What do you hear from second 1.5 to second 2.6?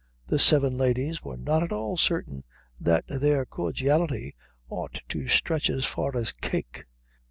at all certain